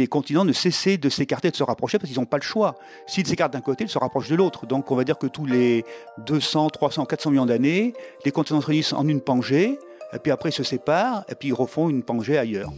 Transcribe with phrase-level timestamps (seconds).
[0.00, 2.74] les continents ne cessaient de s'écarter, de se rapprocher, parce qu'ils n'ont pas le choix.
[3.06, 4.66] S'ils s'écartent d'un côté, ils se rapprochent de l'autre.
[4.66, 5.84] Donc on va dire que tous les
[6.26, 7.92] 200, 300, 400 millions d'années,
[8.24, 9.78] les continents se réunissent en une Pangée,
[10.14, 12.70] et puis après ils se séparent, et puis ils refont une Pangée ailleurs.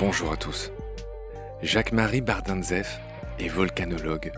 [0.00, 0.72] Bonjour à tous.
[1.60, 2.98] Jacques-Marie Bardinzef
[3.38, 4.32] est volcanologue.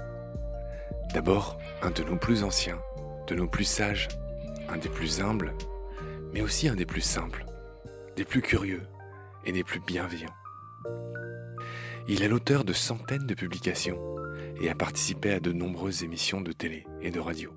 [1.12, 2.80] D'abord, un de nos plus anciens,
[3.26, 4.06] de nos plus sages,
[4.68, 5.54] un des plus humbles,
[6.32, 7.44] mais aussi un des plus simples,
[8.14, 8.86] des plus curieux
[9.44, 10.34] et des plus bienveillants.
[12.06, 13.98] Il est l'auteur de centaines de publications
[14.60, 17.52] et a participé à de nombreuses émissions de télé et de radio.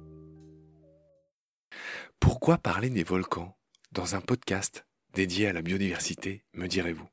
[2.20, 3.56] Pourquoi parler des volcans
[3.92, 7.08] dans un podcast dédié à la biodiversité, me direz-vous?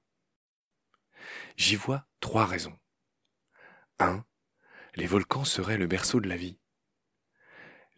[1.59, 2.79] J'y vois trois raisons.
[3.99, 4.25] 1.
[4.95, 6.59] Les volcans seraient le berceau de la vie.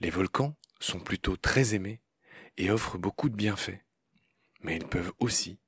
[0.00, 2.02] Les volcans sont plutôt très aimés
[2.56, 3.80] et offrent beaucoup de bienfaits,
[4.60, 5.58] mais ils peuvent aussi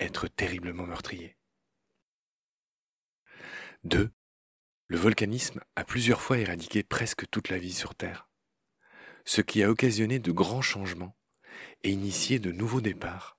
[0.00, 1.36] être terriblement meurtriers.
[3.84, 4.10] 2.
[4.88, 8.28] Le volcanisme a plusieurs fois éradiqué presque toute la vie sur Terre,
[9.24, 11.16] ce qui a occasionné de grands changements
[11.82, 13.38] et initié de nouveaux départs,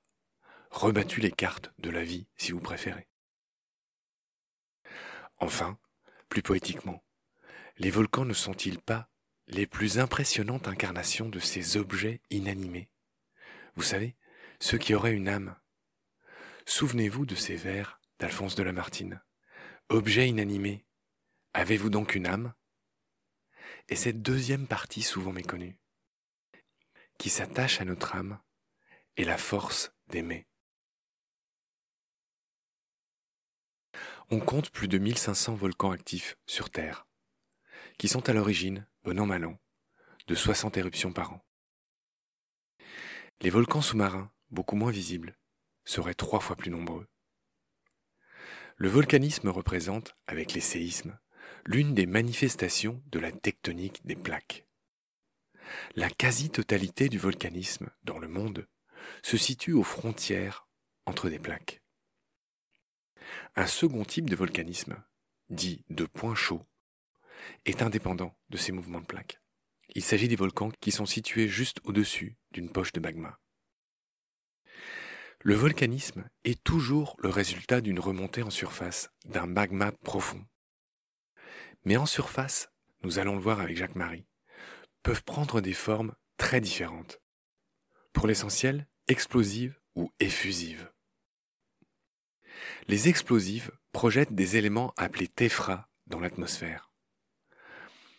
[0.71, 3.07] rebattu les cartes de la vie si vous préférez.
[5.39, 5.77] Enfin,
[6.29, 7.03] plus poétiquement,
[7.79, 9.09] les volcans ne sont-ils pas
[9.47, 12.89] les plus impressionnantes incarnations de ces objets inanimés?
[13.75, 14.15] Vous savez,
[14.59, 15.55] ceux qui auraient une âme.
[16.65, 19.21] Souvenez-vous de ces vers d'Alphonse de Lamartine.
[19.89, 20.85] Objet inanimé,
[21.53, 22.53] avez-vous donc une âme?
[23.89, 25.79] Et cette deuxième partie souvent méconnue,
[27.17, 28.39] qui s'attache à notre âme,
[29.15, 30.47] est la force d'aimer.
[34.29, 37.06] On compte plus de 1500 volcans actifs sur Terre,
[37.97, 39.59] qui sont à l'origine, bon an mal an,
[40.27, 41.45] de 60 éruptions par an.
[43.41, 45.37] Les volcans sous-marins, beaucoup moins visibles,
[45.85, 47.07] seraient trois fois plus nombreux.
[48.75, 51.17] Le volcanisme représente, avec les séismes,
[51.65, 54.67] l'une des manifestations de la tectonique des plaques.
[55.95, 58.67] La quasi-totalité du volcanisme dans le monde
[59.23, 60.67] se situe aux frontières
[61.05, 61.81] entre des plaques.
[63.55, 65.03] Un second type de volcanisme,
[65.49, 66.65] dit de point chaud,
[67.65, 69.39] est indépendant de ces mouvements de plaques.
[69.95, 73.39] Il s'agit des volcans qui sont situés juste au-dessus d'une poche de magma.
[75.41, 80.43] Le volcanisme est toujours le résultat d'une remontée en surface d'un magma profond.
[81.85, 82.69] Mais en surface,
[83.03, 84.25] nous allons le voir avec Jacques-Marie,
[85.03, 87.21] peuvent prendre des formes très différentes.
[88.13, 90.91] Pour l'essentiel, explosives ou effusives.
[92.87, 96.86] Les explosives projettent des éléments appelés téphras dans l'atmosphère.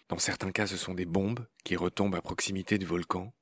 [0.09, 3.35] Dans certains cas, ce sont des bombes qui retombent à proximité du volcan,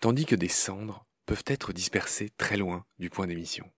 [0.00, 3.70] tandis que des cendres peuvent être dispersées très loin du point d'émission.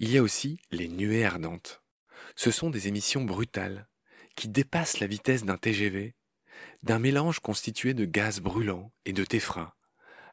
[0.00, 1.82] Il y a aussi les nuées ardentes.
[2.34, 3.88] Ce sont des émissions brutales
[4.34, 6.14] qui dépassent la vitesse d'un TGV
[6.82, 9.74] d'un mélange constitué de gaz brûlants et de téphras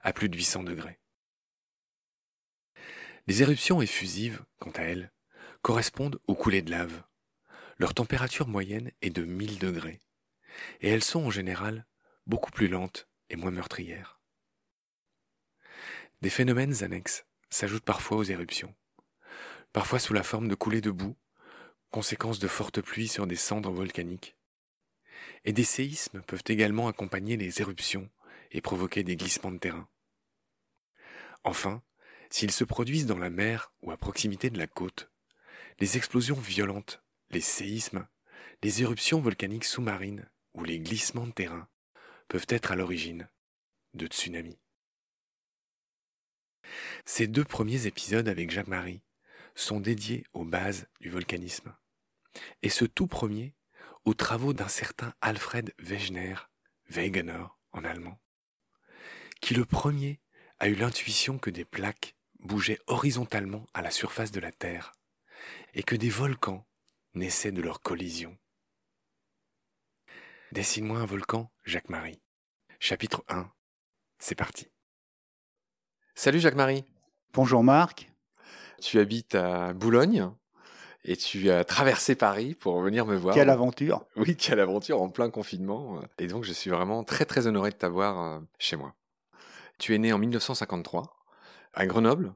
[0.01, 1.00] à plus de 800 degrés.
[3.28, 5.13] Les éruptions effusives, quant à elles,
[5.61, 7.03] correspondent aux coulées de lave.
[7.78, 10.00] Leur température moyenne est de 1000 degrés,
[10.82, 11.86] et elles sont en général
[12.28, 14.20] beaucoup plus lentes et moins meurtrières.
[16.22, 18.76] Des phénomènes annexes s'ajoutent parfois aux éruptions,
[19.74, 21.16] parfois sous la forme de coulées de boue,
[21.90, 24.36] conséquence de fortes pluies sur des cendres volcaniques.
[25.44, 28.09] Et des séismes peuvent également accompagner les éruptions
[28.52, 29.90] et provoquer des glissements de terrain.
[31.44, 31.82] Enfin,
[32.32, 35.12] S'ils se produisent dans la mer ou à proximité de la côte,
[35.80, 38.08] les explosions violentes, les séismes,
[38.62, 41.68] les éruptions volcaniques sous-marines ou les glissements de terrain
[42.28, 43.28] peuvent être à l'origine
[43.94, 44.59] de tsunamis.
[47.05, 49.02] Ces deux premiers épisodes avec Jacques-Marie
[49.55, 51.76] sont dédiés aux bases du volcanisme,
[52.61, 53.55] et ce tout premier
[54.05, 56.35] aux travaux d'un certain Alfred Wegener,
[56.90, 58.20] Wegener en allemand,
[59.41, 60.22] qui le premier
[60.59, 64.94] a eu l'intuition que des plaques bougeaient horizontalement à la surface de la Terre,
[65.73, 66.67] et que des volcans
[67.13, 68.37] naissaient de leur collision.
[70.52, 72.22] Dessine-moi un volcan, Jacques-Marie.
[72.79, 73.49] Chapitre 1.
[74.19, 74.67] C'est parti.
[76.16, 76.85] Salut Jacques-Marie.
[77.34, 78.11] Bonjour Marc.
[78.81, 80.29] Tu habites à Boulogne
[81.03, 83.34] et tu as traversé Paris pour venir me voir.
[83.34, 86.02] Quelle aventure Oui, quelle aventure en plein confinement.
[86.17, 88.96] Et donc je suis vraiment très très honoré de t'avoir euh, chez moi.
[89.79, 91.16] Tu es né en 1953
[91.73, 92.34] à Grenoble.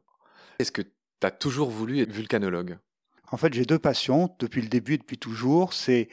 [0.59, 2.77] Est-ce que tu as toujours voulu être vulcanologue?
[3.35, 5.73] En fait, j'ai deux passions depuis le début depuis toujours.
[5.73, 6.07] C'est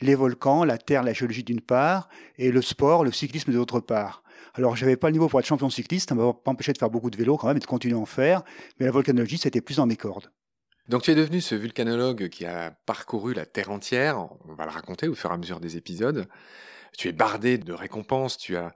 [0.00, 4.22] les volcans, la terre, la géologie d'une part, et le sport, le cyclisme d'autre part.
[4.54, 6.78] Alors, je n'avais pas le niveau pour être champion cycliste, ça m'a pas empêché de
[6.78, 8.44] faire beaucoup de vélo quand même et de continuer à en faire,
[8.78, 10.30] mais la volcanologie, c'était plus dans mes cordes.
[10.88, 14.70] Donc tu es devenu ce vulcanologue qui a parcouru la Terre entière, on va le
[14.70, 16.28] raconter au fur et à mesure des épisodes.
[16.96, 18.74] Tu es bardé de récompenses, tu as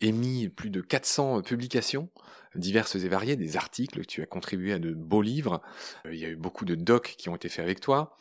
[0.00, 2.10] émis plus de 400 publications
[2.54, 5.60] diverses et variées, des articles, tu as contribué à de beaux livres,
[6.10, 8.16] il y a eu beaucoup de docs qui ont été faits avec toi.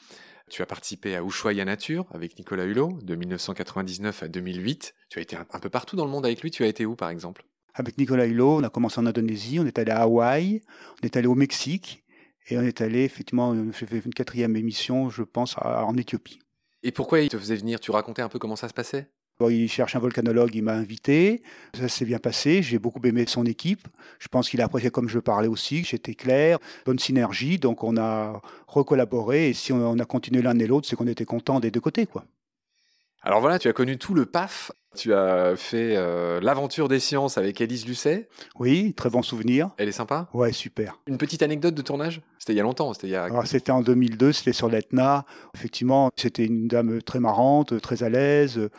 [0.49, 4.93] Tu as participé à Ushuaia Nature avec Nicolas Hulot de 1999 à 2008.
[5.09, 6.51] Tu as été un peu partout dans le monde avec lui.
[6.51, 7.45] Tu as été où par exemple?
[7.73, 10.61] Avec Nicolas Hulot, on a commencé en Indonésie, on est allé à Hawaï,
[11.01, 12.03] on est allé au Mexique
[12.47, 16.39] et on est allé effectivement, j'ai fait une quatrième émission, je pense, en Éthiopie.
[16.83, 17.79] Et pourquoi il te faisait venir?
[17.79, 19.09] Tu racontais un peu comment ça se passait?
[19.41, 21.41] Il cherche un volcanologue, il m'a invité.
[21.73, 22.61] Ça s'est bien passé.
[22.61, 23.87] J'ai beaucoup aimé son équipe.
[24.19, 25.83] Je pense qu'il a apprécié comme je parlais aussi.
[25.83, 27.57] J'étais clair, bonne synergie.
[27.57, 29.49] Donc on a recollaboré.
[29.49, 32.05] Et si on a continué l'un et l'autre, c'est qu'on était contents des deux côtés,
[32.05, 32.25] quoi.
[33.25, 34.71] Alors voilà, tu as connu tout le PAF.
[34.95, 38.27] Tu as fait euh, l'aventure des sciences avec Élise Lucet.
[38.59, 39.71] Oui, très bon souvenir.
[39.77, 40.99] Elle est sympa Ouais, super.
[41.07, 42.21] Une petite anecdote de tournage?
[42.37, 43.27] C'était il y a longtemps, c'était il y a...
[43.45, 45.25] C'était en 2002, c'était sur l'Etna.
[45.55, 48.69] Effectivement, c'était une dame très marrante, très à l'aise,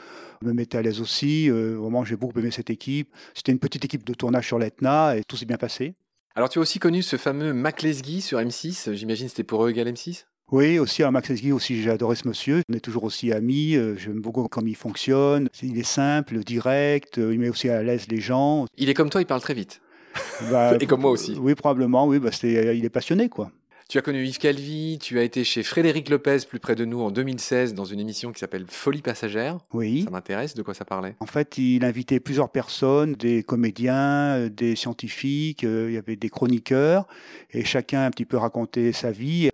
[0.42, 1.50] me mettait à l'aise aussi.
[1.50, 3.12] Euh, vraiment, j'ai beaucoup aimé cette équipe.
[3.34, 5.94] C'était une petite équipe de tournage sur l'Etna et tout s'est bien passé.
[6.36, 9.70] Alors tu as aussi connu ce fameux Mac Lesguy sur M6, j'imagine c'était pour eux
[9.70, 12.62] égal M6 oui, aussi à Max Lesguy aussi j'ai adoré ce monsieur.
[12.68, 13.76] On est toujours aussi amis.
[13.76, 15.48] Euh, j'aime beaucoup comment il fonctionne.
[15.62, 17.18] Il est simple, direct.
[17.18, 18.66] Euh, il met aussi à l'aise les gens.
[18.76, 19.80] Il est comme toi, il parle très vite.
[20.50, 21.36] Bah, Et comme moi aussi.
[21.40, 22.06] Oui, probablement.
[22.06, 23.50] Oui, bah, il est passionné, quoi.
[23.88, 27.00] Tu as connu Yves Calvi, tu as été chez Frédéric Lopez, plus près de nous,
[27.00, 29.58] en 2016, dans une émission qui s'appelle Folie passagère.
[29.74, 30.02] Oui.
[30.04, 31.14] Ça m'intéresse, de quoi ça parlait?
[31.20, 36.30] En fait, il invitait plusieurs personnes, des comédiens, euh, des scientifiques, il y avait des
[36.30, 37.06] chroniqueurs,
[37.52, 39.50] et chacun un petit peu racontait sa vie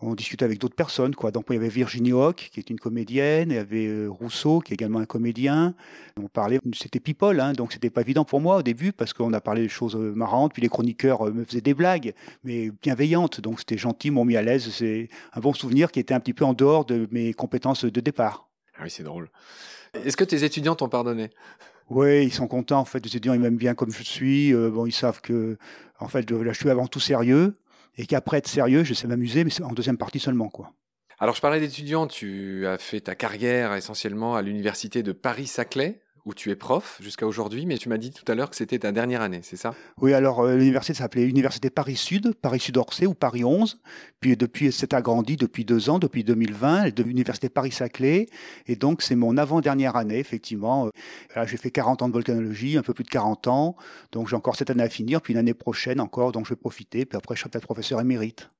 [0.00, 1.14] on discutait avec d'autres personnes.
[1.14, 1.30] Quoi.
[1.30, 4.60] Donc il y avait Virginie Hoc, qui est une comédienne, il y avait euh, Rousseau,
[4.60, 5.74] qui est également un comédien.
[6.20, 9.32] On parlait, c'était people, hein, donc c'était pas évident pour moi au début, parce qu'on
[9.32, 12.14] a parlé de choses euh, marrantes, puis les chroniqueurs euh, me faisaient des blagues,
[12.44, 14.70] mais bienveillantes, donc c'était gentil, m'ont mis à l'aise.
[14.70, 18.00] C'est un bon souvenir qui était un petit peu en dehors de mes compétences de
[18.00, 18.48] départ.
[18.76, 19.30] Ah oui, c'est drôle.
[19.94, 21.30] Est-ce que tes étudiants t'ont pardonné?
[21.90, 22.80] Oui, ils sont contents.
[22.80, 24.52] En fait, les étudiants, ils m'aiment bien comme je suis.
[24.52, 25.56] bon, ils savent que,
[25.98, 27.56] en fait, là, je suis avant tout sérieux
[27.98, 30.72] et qu'après être sérieux, je sais m'amuser, mais en deuxième partie seulement, quoi.
[31.18, 36.34] Alors, je parlais d'étudiants, tu as fait ta carrière essentiellement à l'université de Paris-Saclay, où
[36.34, 38.92] tu es prof jusqu'à aujourd'hui, mais tu m'as dit tout à l'heure que c'était ta
[38.92, 39.74] dernière année, c'est ça?
[39.98, 43.80] Oui, alors euh, l'université s'appelait Université Paris-Sud, Paris-Sud-Orsay ou Paris 11.
[44.20, 48.26] Puis depuis, c'est agrandi depuis deux ans, depuis 2020, elle est Université Paris-Saclay.
[48.66, 50.90] Et donc, c'est mon avant-dernière année, effectivement.
[51.36, 53.76] Euh, j'ai fait 40 ans de volcanologie, un peu plus de 40 ans.
[54.12, 57.06] Donc, j'ai encore cette année à finir, puis l'année prochaine encore, donc je vais profiter.
[57.06, 58.50] Puis après, je serai peut-être professeur émérite.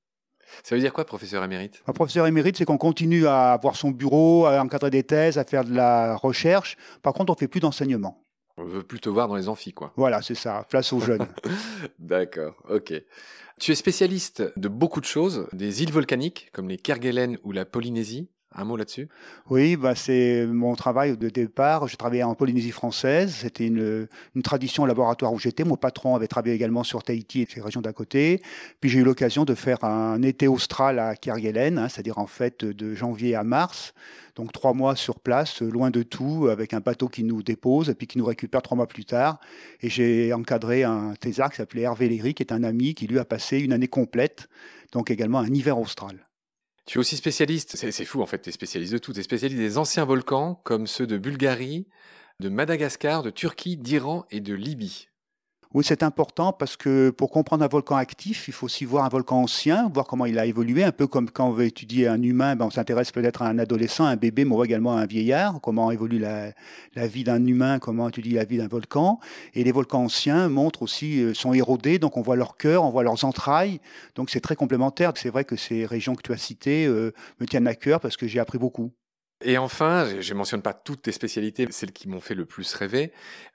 [0.63, 1.83] Ça veut dire quoi, professeur émérite?
[1.87, 5.45] Un professeur émérite, c'est qu'on continue à avoir son bureau, à encadrer des thèses, à
[5.45, 6.77] faire de la recherche.
[7.03, 8.25] Par contre, on ne fait plus d'enseignement.
[8.57, 9.93] On veut plus te voir dans les amphis, quoi.
[9.97, 11.27] Voilà, c'est ça, place aux jeunes.
[12.01, 12.93] D'accord, ok.
[13.61, 17.65] Tu es spécialiste de beaucoup de choses, des îles volcaniques, comme les Kerguelen ou la
[17.65, 18.29] Polynésie.
[18.61, 19.09] Un mot là-dessus?
[19.51, 21.87] Oui, bah c'est mon travail de départ.
[21.87, 23.33] J'ai travaillé en Polynésie française.
[23.43, 24.09] C'était une,
[24.43, 25.63] tradition laboratoire où j'étais.
[25.63, 28.43] Mon patron avait travaillé également sur Tahiti et ces régions d'à côté.
[28.81, 32.65] Puis j'ai eu l'occasion de faire un été austral à Kerguelen, hein, c'est-à-dire en fait
[32.65, 33.95] de janvier à mars.
[34.35, 37.95] Donc trois mois sur place, loin de tout, avec un bateau qui nous dépose et
[37.95, 39.39] puis qui nous récupère trois mois plus tard.
[39.83, 43.21] Et j'ai encadré un thésard qui s'appelait Hervé Léry, qui est un ami qui lui
[43.21, 44.49] a passé une année complète,
[44.91, 46.28] donc également un hiver austral.
[46.89, 49.23] Tu es aussi spécialiste, c'est fou en fait, tu es spécialiste de tout, tu es
[49.23, 51.87] spécialiste des anciens volcans comme ceux de Bulgarie,
[52.41, 55.11] de Madagascar, de Turquie, d'Iran et de Libye.
[55.75, 59.11] Oui, c'est important parce que pour comprendre un volcan actif, il faut aussi voir un
[59.11, 62.23] volcan ancien, voir comment il a évolué, un peu comme quand on veut étudier un
[62.23, 65.03] humain, ben on s'intéresse peut-être à un adolescent, un bébé, mais on voit également à
[65.03, 66.55] un vieillard, comment évolue la,
[67.07, 69.21] vie d'un humain, comment étudie la vie d'un volcan.
[69.53, 72.91] Et les volcans anciens montrent aussi, euh, sont érodés, donc on voit leur cœur, on
[72.91, 73.79] voit leurs entrailles,
[74.15, 75.13] donc c'est très complémentaire.
[75.17, 78.17] C'est vrai que ces régions que tu as citées euh, me tiennent à cœur parce
[78.17, 78.91] que j'ai appris beaucoup.
[79.45, 82.75] Et enfin, je ne mentionne pas toutes tes spécialités, celles qui m'ont fait le plus
[82.75, 83.13] rêver.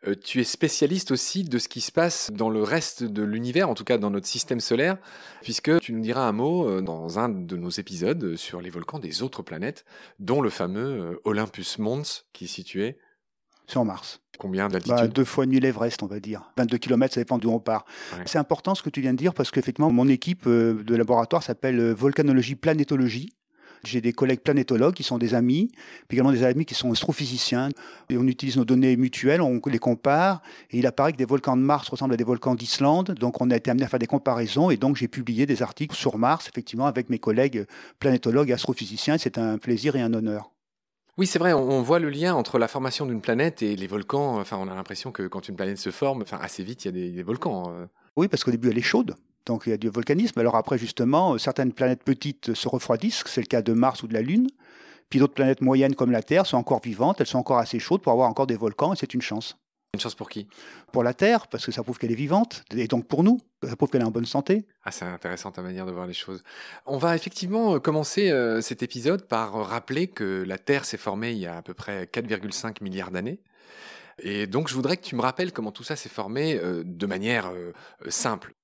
[0.07, 3.69] Euh, tu es spécialiste aussi de ce qui se passe dans le reste de l'univers,
[3.69, 4.97] en tout cas dans notre système solaire,
[5.41, 8.99] puisque tu nous diras un mot euh, dans un de nos épisodes sur les volcans
[8.99, 9.83] des autres planètes,
[10.19, 12.97] dont le fameux euh, Olympus Mons, qui est situé
[13.67, 14.21] sur Mars.
[14.39, 16.49] Combien d'altitude bah, Deux fois nuit l'Everest, on va dire.
[16.57, 17.85] 22 km, ça dépend d'où on part.
[18.25, 21.91] C'est important ce que tu viens de dire parce qu'effectivement, mon équipe de laboratoire s'appelle
[21.91, 23.33] Volcanologie Planétologie.
[23.83, 25.69] J'ai des collègues planétologues qui sont des amis,
[26.07, 27.69] puis également des amis qui sont astrophysiciens.
[28.09, 31.57] Et on utilise nos données mutuelles, on les compare, et il apparaît que des volcans
[31.57, 33.15] de Mars ressemblent à des volcans d'Islande.
[33.19, 35.95] Donc on a été amené à faire des comparaisons, et donc j'ai publié des articles
[35.95, 37.65] sur Mars, effectivement, avec mes collègues
[37.99, 39.17] planétologues et astrophysiciens.
[39.17, 40.53] C'est un plaisir et un honneur.
[41.17, 44.39] Oui, c'est vrai, on voit le lien entre la formation d'une planète et les volcans.
[44.39, 46.89] Enfin, on a l'impression que quand une planète se forme, enfin, assez vite, il y
[46.89, 47.71] a des, volcans.
[47.71, 47.85] Euh.
[48.15, 49.15] Oui, parce qu'au début, elle est chaude.
[49.45, 50.39] Donc il y a du volcanisme.
[50.39, 54.13] Alors après, justement, certaines planètes petites se refroidissent, c'est le cas de Mars ou de
[54.13, 54.47] la Lune.
[55.09, 58.01] Puis d'autres planètes moyennes comme la Terre sont encore vivantes, elles sont encore assez chaudes
[58.01, 59.57] pour avoir encore des volcans, et c'est une chance.
[59.93, 60.47] Une chance pour qui?
[60.91, 63.75] Pour la Terre, parce que ça prouve qu'elle est vivante, et donc pour nous, ça
[63.75, 64.65] prouve qu'elle est en bonne santé.
[64.83, 66.43] Ah, c'est intéressant ta manière de voir les choses.
[66.87, 71.33] On va effectivement euh, commencer euh, cet épisode par rappeler que la Terre s'est formée
[71.33, 73.39] il y a à peu près 4,5 milliards d'années.
[74.17, 77.05] Et donc je voudrais que tu me rappelles comment tout ça s'est formé euh, de
[77.05, 77.51] manière
[78.09, 78.55] simple.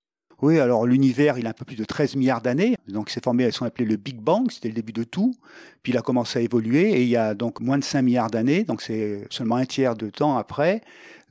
[0.42, 2.78] Oui, alors l'univers, il a un peu plus de 13 milliards d'années.
[2.88, 5.36] Donc il s'est formé ce qu'on appelait le Big Bang, c'était le début de tout.
[5.84, 8.32] Puis il a commencé à évoluer et il y a donc moins de 5 milliards
[8.32, 10.82] d'années, donc c'est seulement un tiers de temps après,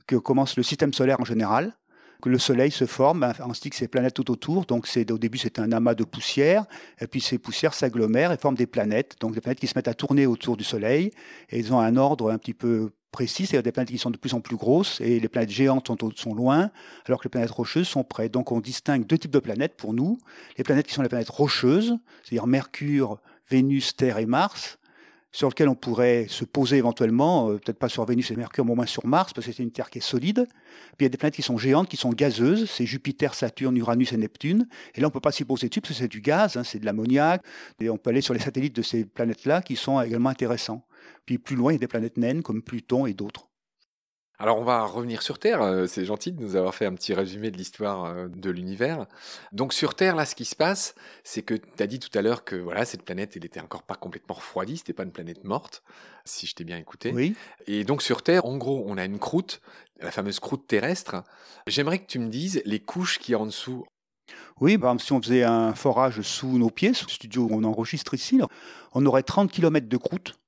[0.05, 1.73] que commence le système solaire en général
[2.21, 4.65] que le Soleil se forme, ainsi que ces planètes tout autour.
[4.65, 6.65] Donc c'est au début c'est un amas de poussière,
[6.99, 9.15] et puis ces poussières s'agglomèrent et forment des planètes.
[9.19, 11.11] Donc des planètes qui se mettent à tourner autour du Soleil,
[11.49, 14.17] et ils ont un ordre un petit peu précis, c'est-à-dire des planètes qui sont de
[14.17, 16.71] plus en plus grosses, et les planètes géantes sont, loin,
[17.05, 18.29] alors que les planètes rocheuses sont près.
[18.29, 20.19] Donc on distingue deux types de planètes pour nous.
[20.57, 24.79] Les planètes qui sont les planètes rocheuses, c'est-à-dire Mercure, Vénus, Terre et Mars,
[25.31, 28.71] sur lequel on pourrait se poser éventuellement, euh, peut-être pas sur Vénus et Mercure, mais
[28.71, 30.47] au moins sur Mars, parce que c'est une Terre qui est solide.
[30.97, 33.77] Puis il y a des planètes qui sont géantes, qui sont gazeuses, c'est Jupiter, Saturne,
[33.77, 34.67] Uranus et Neptune.
[34.95, 36.63] Et là, on ne peut pas s'y poser dessus, parce que c'est du gaz, hein,
[36.63, 37.43] c'est de l'ammoniac.
[37.79, 40.83] Et on peut aller sur les satellites de ces planètes-là, qui sont également intéressants.
[41.25, 43.49] Puis plus loin, il y a des planètes naines, comme Pluton et d'autres.
[44.41, 47.13] Alors on va revenir sur Terre, euh, c'est gentil de nous avoir fait un petit
[47.13, 49.05] résumé de l'histoire euh, de l'univers.
[49.51, 52.21] Donc sur Terre, là, ce qui se passe, c'est que tu as dit tout à
[52.21, 55.43] l'heure que voilà, cette planète, elle était encore pas complètement refroidie, c'était pas une planète
[55.43, 55.83] morte,
[56.23, 57.11] si je t'ai bien écouté.
[57.13, 57.35] Oui.
[57.67, 59.59] Et donc sur Terre, en gros, on a une croûte,
[59.99, 61.21] la fameuse croûte terrestre.
[61.67, 63.83] J'aimerais que tu me dises les couches qui y a en dessous.
[64.61, 67.49] Oui, par exemple, si on faisait un forage sous nos pieds, sous le studio où
[67.51, 68.39] on enregistre ici,
[68.93, 70.39] on aurait 30 km de croûte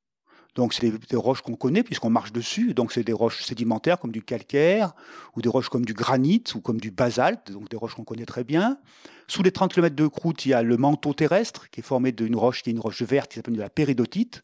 [0.56, 2.74] donc c'est des, roches qu'on connaît puisqu'on marche dessus.
[2.74, 4.94] Donc c'est des roches sédimentaires comme du calcaire
[5.36, 8.26] ou des roches comme du granit ou comme du basalte, donc des roches qu'on connaît
[8.26, 8.78] très bien.
[9.28, 12.12] Sous les 30 km de croûte, il y a le manteau terrestre qui est formé
[12.12, 14.42] d'une roche qui est une roche verte qui s'appelle de la péridotite.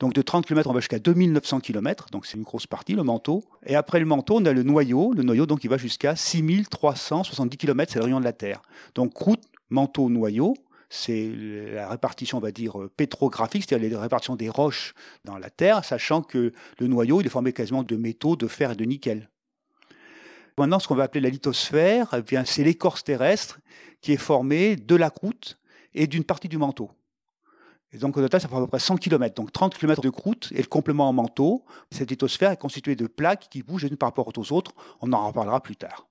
[0.00, 3.02] Donc de 30 km, on va jusqu'à 2900 km, donc c'est une grosse partie, le
[3.02, 3.42] manteau.
[3.66, 7.56] Et après le manteau, on a le noyau, le noyau donc il va jusqu'à 6370
[7.56, 8.62] km, c'est le rayon de la Terre.
[8.94, 10.54] Donc croûte, manteau, noyau
[10.90, 11.30] c'est
[11.72, 16.22] la répartition, on va dire, pétrographique, c'est-à-dire la répartition des roches dans la Terre, sachant
[16.22, 19.28] que le noyau, est formé quasiment de métaux, de fer et de nickel.
[20.56, 23.60] Maintenant, ce qu'on va appeler la lithosphère, eh c'est l'écorce terrestre
[24.00, 25.58] qui est formée de la croûte
[25.94, 26.90] et d'une partie du manteau.
[27.94, 30.50] Donc, au total, ça fait à peu près 100 km, donc 30 km de croûte
[30.52, 31.64] et le complément en manteau.
[31.90, 34.72] Cette lithosphère est constituée de plaques qui bougent les unes par rapport aux autres.
[35.00, 36.06] On en reparlera plus tard.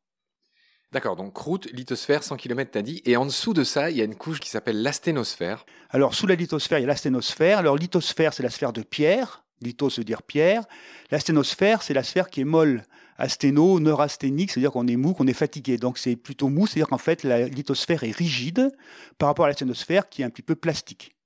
[0.94, 4.02] D'accord, donc croûte, lithosphère, 100 km t'as dit, et en dessous de ça, il y
[4.02, 5.66] a une couche qui s'appelle l'asténosphère.
[5.90, 7.58] Alors sous la lithosphère, il y a l'asténosphère.
[7.58, 9.44] Alors lithosphère, c'est la sphère de pierre.
[9.62, 10.64] Lithos veut dire pierre.
[11.12, 12.84] L'asténosphère, c'est la sphère qui est molle.
[13.18, 15.78] Asténo, neurasthénique, c'est-à-dire qu'on est mou, qu'on est fatigué.
[15.78, 18.72] Donc c'est plutôt mou, c'est-à-dire qu'en fait la lithosphère est rigide
[19.18, 21.17] par rapport à l'asténosphère qui est un petit peu plastique.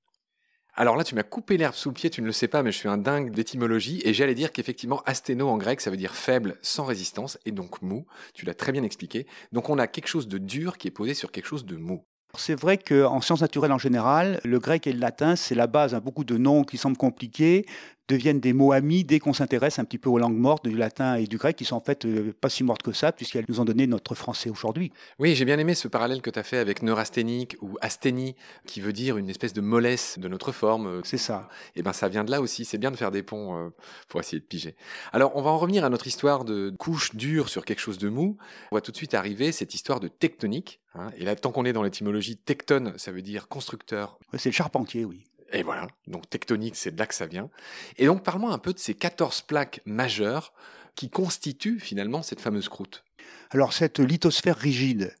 [0.74, 2.72] Alors là, tu m'as coupé l'herbe sous le pied, tu ne le sais pas, mais
[2.72, 6.14] je suis un dingue d'étymologie, et j'allais dire qu'effectivement, asténo en grec, ça veut dire
[6.14, 8.06] faible, sans résistance, et donc mou.
[8.32, 9.26] Tu l'as très bien expliqué.
[9.52, 12.04] Donc on a quelque chose de dur qui est posé sur quelque chose de mou.
[12.38, 15.94] C'est vrai qu'en sciences naturelles en général, le grec et le latin, c'est la base
[15.94, 17.66] à beaucoup de noms qui semblent compliqués,
[18.12, 21.16] deviennent des mots amis dès qu'on s'intéresse un petit peu aux langues mortes du latin
[21.16, 23.60] et du grec, qui sont en fait euh, pas si mortes que ça, puisqu'elles nous
[23.60, 24.92] ont donné notre français aujourd'hui.
[25.18, 28.80] Oui, j'ai bien aimé ce parallèle que tu as fait avec neurasthénique ou asthénie, qui
[28.80, 31.00] veut dire une espèce de mollesse de notre forme.
[31.04, 31.48] C'est ça.
[31.74, 33.70] Et eh ben ça vient de là aussi, c'est bien de faire des ponts euh,
[34.08, 34.76] pour essayer de piger.
[35.12, 38.08] Alors on va en revenir à notre histoire de couche dure sur quelque chose de
[38.08, 38.36] mou.
[38.70, 40.80] On va tout de suite arriver cette histoire de tectonique.
[40.94, 41.10] Hein.
[41.16, 44.18] et là, tant qu'on est dans l'étymologie, tectone, ça veut dire constructeur.
[44.36, 45.24] c'est le charpentier, oui.
[45.52, 47.50] Et voilà, donc tectonique, c'est de là que ça vient.
[47.98, 50.52] Et donc parle-moi un peu de ces 14 plaques majeures
[50.94, 53.04] qui constituent finalement cette fameuse croûte.
[53.50, 55.14] Alors cette lithosphère rigide,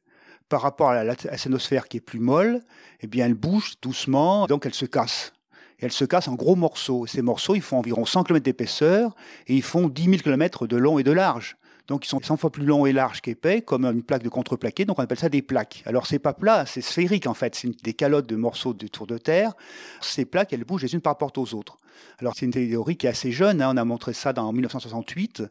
[0.48, 2.60] par rapport à la scénosphère qui est plus molle,
[3.00, 5.32] eh bien elle bouge doucement, donc elle se casse.
[5.80, 7.06] elle se casse en gros morceaux.
[7.06, 9.14] Ces morceaux, ils font environ 100 km d'épaisseur
[9.46, 11.56] et ils font 10 000 km de long et de large.
[11.92, 14.86] Donc ils sont 100 fois plus longs et larges qu'épais, comme une plaque de contreplaqué,
[14.86, 15.82] donc on appelle ça des plaques.
[15.84, 19.06] Alors c'est pas plat, c'est sphérique en fait, c'est des calottes de morceaux de tour
[19.06, 19.52] de terre.
[20.00, 21.76] Ces plaques, elles bougent les unes par rapport aux autres.
[22.18, 23.74] Alors c'est une théorie qui est assez jeune, hein.
[23.74, 25.42] on a montré ça dans 1968.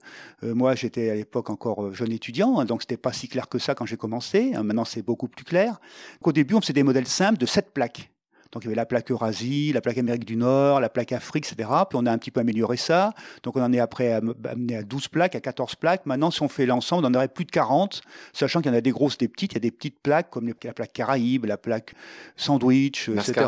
[0.41, 3.48] Euh, moi j'étais à l'époque encore euh, jeune étudiant, hein, donc c'était pas si clair
[3.48, 4.53] que ça quand j'ai commencé.
[4.55, 4.63] Hein.
[4.63, 5.79] Maintenant c'est beaucoup plus clair.
[6.24, 8.10] Au début on faisait des modèles simples de sept plaques.
[8.51, 11.51] Donc il y avait la plaque Eurasie, la plaque Amérique du Nord, la plaque Afrique,
[11.51, 11.70] etc.
[11.89, 13.13] Puis on a un petit peu amélioré ça.
[13.43, 16.05] Donc on en est après amené à 12 plaques, à 14 plaques.
[16.05, 18.01] Maintenant, si on fait l'ensemble, on en aurait plus de 40,
[18.34, 19.53] sachant qu'il y en a des grosses, des petites.
[19.53, 21.93] Il y a des petites plaques comme la plaque Caraïbe, la plaque
[22.36, 23.48] Sandwich, etc.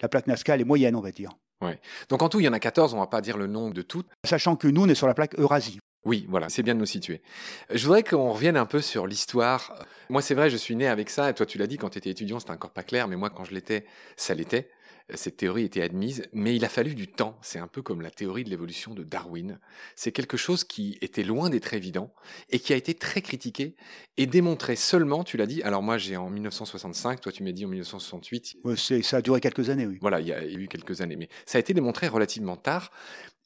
[0.00, 1.30] La plaque Nazca, elle est moyenne, on va dire.
[1.60, 1.80] Ouais.
[2.08, 3.82] Donc en tout, il y en a 14, on va pas dire le nom de
[3.82, 4.06] toutes.
[4.24, 5.80] Sachant que nous, on est sur la plaque Eurasie.
[6.04, 7.22] Oui, voilà, c'est bien de nous situer.
[7.70, 9.86] Je voudrais qu'on revienne un peu sur l'histoire.
[10.10, 11.98] Moi, c'est vrai, je suis né avec ça, et toi, tu l'as dit, quand tu
[11.98, 14.70] étais étudiant, c'était encore pas clair, mais moi, quand je l'étais, ça l'était.
[15.12, 17.38] Cette théorie était admise, mais il a fallu du temps.
[17.42, 19.60] C'est un peu comme la théorie de l'évolution de Darwin.
[19.96, 22.14] C'est quelque chose qui était loin d'être évident
[22.48, 23.76] et qui a été très critiqué
[24.16, 27.66] et démontré seulement, tu l'as dit, alors moi j'ai en 1965, toi tu m'as dit
[27.66, 28.56] en 1968.
[28.64, 29.98] Ouais, ça a duré quelques années, oui.
[30.00, 32.90] Voilà, il y a eu quelques années, mais ça a été démontré relativement tard.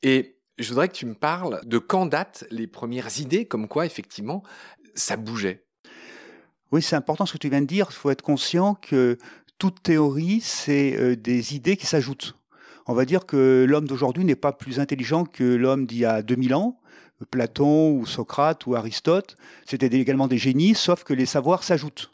[0.05, 3.87] Et je voudrais que tu me parles de quand datent les premières idées, comme quoi,
[3.87, 4.43] effectivement,
[4.95, 5.65] ça bougeait.
[6.73, 7.87] Oui, c'est important ce que tu viens de dire.
[7.91, 9.17] Il faut être conscient que
[9.59, 12.37] toute théorie, c'est euh, des idées qui s'ajoutent.
[12.87, 16.23] On va dire que l'homme d'aujourd'hui n'est pas plus intelligent que l'homme d'il y a
[16.23, 16.81] 2000 ans.
[17.31, 19.37] Platon ou Socrate ou Aristote,
[19.67, 22.12] c'était également des génies, sauf que les savoirs s'ajoutent.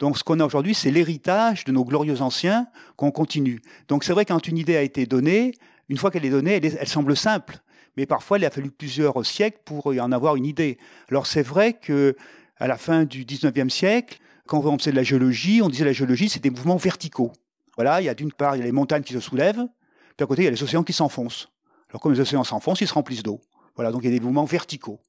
[0.00, 3.62] Donc ce qu'on a aujourd'hui, c'est l'héritage de nos glorieux anciens qu'on continue.
[3.86, 5.54] Donc c'est vrai quand une idée a été donnée,
[5.88, 7.62] une fois qu'elle est donnée, elle semble simple
[7.96, 10.78] mais parfois il a fallu plusieurs siècles pour en avoir une idée.
[11.08, 12.16] Alors c'est vrai que
[12.56, 15.92] à la fin du 19e siècle, quand on faisait de la géologie, on disait la
[15.92, 17.32] géologie, c'est des mouvements verticaux.
[17.76, 19.66] Voilà, il y a d'une part il y a les montagnes qui se soulèvent,
[20.16, 21.48] puis à côté il y a les océans qui s'enfoncent.
[21.90, 23.40] Alors comme les océans s'enfoncent, ils se remplissent d'eau.
[23.74, 25.00] Voilà, donc il y a des mouvements verticaux.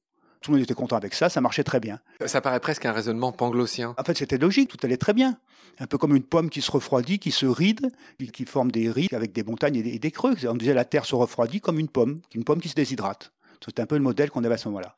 [0.44, 2.00] Tout le monde était content avec ça, ça marchait très bien.
[2.26, 3.94] Ça paraît presque un raisonnement panglossien.
[3.96, 5.38] En fait, c'était logique, tout allait très bien.
[5.78, 7.90] Un peu comme une pomme qui se refroidit, qui se ride,
[8.30, 10.34] qui forme des rides avec des montagnes et des, creux.
[10.46, 13.32] On disait la terre se refroidit comme une pomme, une pomme qui se déshydrate.
[13.64, 14.94] C'était un peu le modèle qu'on avait à ce moment-là.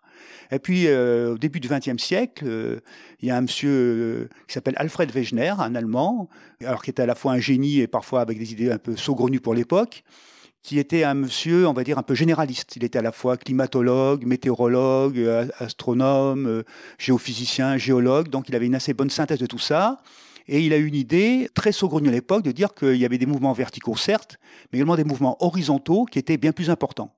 [0.51, 2.81] Et puis, euh, au début du XXe siècle, euh,
[3.21, 6.29] il y a un monsieur euh, qui s'appelle Alfred Wegener, un Allemand,
[6.65, 8.97] alors qui était à la fois un génie et parfois avec des idées un peu
[8.97, 10.03] saugrenues pour l'époque,
[10.67, 12.75] qui était un monsieur, on va dire, un peu généraliste.
[12.75, 16.65] Il était à la fois climatologue, météorologue, euh, astronome, euh,
[16.99, 20.03] géophysicien, géologue, donc il avait une assez bonne synthèse de tout ça.
[20.49, 23.17] Et il a eu une idée très saugrenue à l'époque de dire qu'il y avait
[23.17, 24.39] des mouvements verticaux, certes,
[24.73, 27.15] mais également des mouvements horizontaux qui étaient bien plus importants.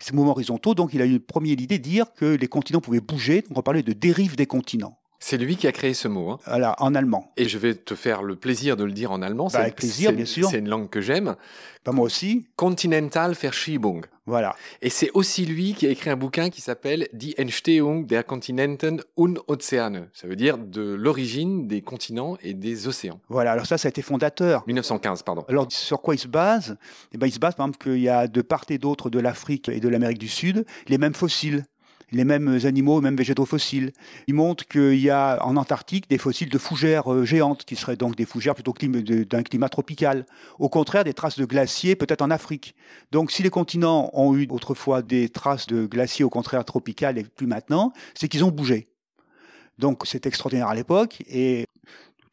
[0.00, 2.80] Ces mouvements horizontaux, donc il a eu une première idée de dire que les continents
[2.80, 4.98] pouvaient bouger, donc on parlait de dérive des continents.
[5.28, 6.38] C'est lui qui a créé ce mot.
[6.46, 6.74] Hein.
[6.78, 7.32] en allemand.
[7.36, 9.48] Et je vais te faire le plaisir de le dire en allemand.
[9.52, 10.48] Bah, avec plaisir, bien sûr.
[10.48, 11.34] C'est une langue que j'aime.
[11.82, 12.46] Pas bah, moi aussi.
[13.42, 14.02] Verschiebung.
[14.26, 14.54] Voilà.
[14.82, 19.02] Et c'est aussi lui qui a écrit un bouquin qui s'appelle Die Entstehung der Kontinenten
[19.16, 20.10] und Ozeane.
[20.12, 23.18] Ça veut dire de l'origine des continents et des océans.
[23.28, 23.50] Voilà.
[23.50, 24.62] Alors ça, ça a été fondateur.
[24.68, 25.44] 1915, pardon.
[25.48, 26.76] Alors sur quoi il se base?
[27.12, 29.18] Eh ben, Il se base par exemple qu'il y a de part et d'autre de
[29.18, 31.64] l'Afrique et de l'Amérique du Sud les mêmes fossiles
[32.12, 33.92] les mêmes animaux, mêmes végétaux fossiles.
[34.26, 37.96] Il montre qu'il y a en Antarctique des fossiles de fougères euh, géantes, qui seraient
[37.96, 40.26] donc des fougères plutôt d'un climat tropical.
[40.58, 42.74] Au contraire, des traces de glaciers peut-être en Afrique.
[43.12, 47.24] Donc si les continents ont eu autrefois des traces de glaciers au contraire tropicales et
[47.24, 48.88] plus maintenant, c'est qu'ils ont bougé.
[49.78, 51.66] Donc c'est extraordinaire à l'époque et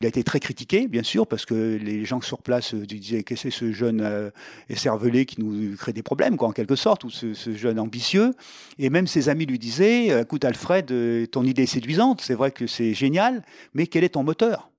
[0.04, 3.24] il a été très critiqué, bien sûr, parce que les gens sur place euh, disaient
[3.24, 4.32] que c'est ce jeune euh,
[4.68, 8.34] écervelé qui nous crée des problèmes, en quelque sorte, ou ce, jeune ambitieux.
[8.80, 10.92] Et même ses amis lui disaient euh, Écoute, Alfred,
[11.32, 14.72] ton idée est séduisante, c'est vrai que c'est génial, mais quel est ton moteur?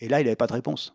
[0.00, 0.92] Et là, il n'avait pas de réponse.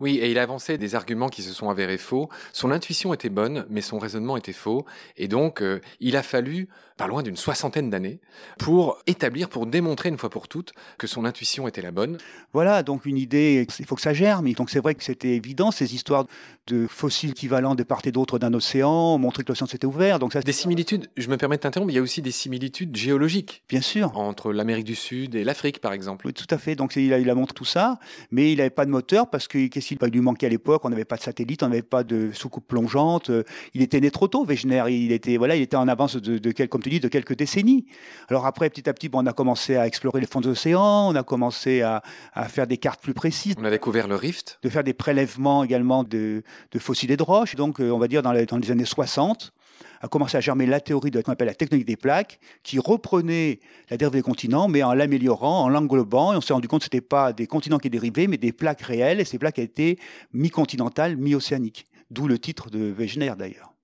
[0.00, 2.28] Oui, et il avançait des arguments qui se sont avérés faux.
[2.52, 4.84] Son intuition était bonne, mais son raisonnement était faux.
[5.16, 8.18] Et donc, euh, il a fallu pas loin d'une soixantaine d'années
[8.58, 12.18] pour établir, pour démontrer une fois pour toutes que son intuition était la bonne.
[12.52, 14.52] Voilà, donc une idée, il faut que ça germe.
[14.52, 16.26] Donc c'est vrai que c'était évident, ces histoires
[16.66, 20.18] de fossiles équivalents de part et d'autre d'un océan, montrer que l'océan s'était ouvert.
[20.18, 20.40] Donc ça...
[20.40, 23.62] Des similitudes, je me permets de t'interrompre, il y a aussi des similitudes géologiques.
[23.68, 24.16] Bien sûr.
[24.16, 26.26] Entre l'Amérique du Sud et l'Afrique, par exemple.
[26.26, 26.74] Oui, tout à fait.
[26.74, 27.98] Donc il a, il a montré tout ça,
[28.32, 30.84] mais il n'avait pas de moteur parce que qu'est-ce qu'il lui manquait à l'époque?
[30.84, 33.30] On n'avait pas de satellite, on n'avait pas de soucoupe plongeante.
[33.74, 34.84] Il était né trop tôt, Wegener.
[34.88, 37.86] Il était, voilà, il était en avance de, de, comme dis, de quelques décennies.
[38.28, 41.08] Alors après, petit à petit, bon, on a commencé à explorer les fonds de l'océan,
[41.10, 42.02] on a commencé à,
[42.34, 43.54] à, faire des cartes plus précises.
[43.58, 44.58] On a découvert le rift.
[44.62, 47.54] De faire des prélèvements également de, de fossiles et de roches.
[47.56, 49.52] Donc, euh, on va dire dans les, dans les années 60,
[50.00, 52.78] a commencé à germer la théorie de ce qu'on appelle la technique des plaques, qui
[52.78, 56.80] reprenait la dérive des continents, mais en l'améliorant, en l'englobant, et on s'est rendu compte
[56.80, 59.58] que ce n'était pas des continents qui dérivaient, mais des plaques réelles, et ces plaques
[59.58, 59.96] étaient
[60.32, 61.86] mi-continentales, mi-océaniques.
[62.10, 63.74] D'où le titre de Wegener d'ailleurs.